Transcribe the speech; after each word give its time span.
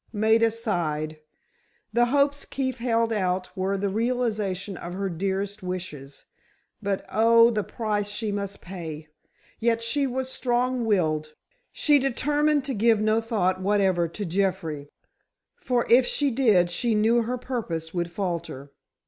Maida 0.11 0.49
sighed. 0.49 1.19
The 1.93 2.05
hopes 2.05 2.43
Keefe 2.43 2.79
held 2.79 3.13
out 3.13 3.55
were 3.55 3.77
the 3.77 3.87
realization 3.87 4.75
of 4.75 4.93
her 4.95 5.09
dearest 5.09 5.61
wishes—but, 5.61 7.05
oh, 7.07 7.51
the 7.51 7.63
price 7.63 8.07
she 8.07 8.31
must 8.31 8.61
pay! 8.61 9.09
Yet 9.59 9.83
she 9.83 10.07
was 10.07 10.27
strong 10.31 10.85
willed. 10.85 11.35
She 11.71 11.99
determined 11.99 12.65
to 12.65 12.73
give 12.73 12.99
no 12.99 13.21
thought 13.21 13.61
whatever 13.61 14.07
to 14.07 14.25
Jeffrey, 14.25 14.89
for 15.55 15.85
if 15.87 16.07
she 16.07 16.31
did 16.31 16.71
she 16.71 16.95
knew 16.95 17.21
her 17.21 17.37
purpose 17.37 17.93
would 17.93 18.09
falter. 18.09 18.71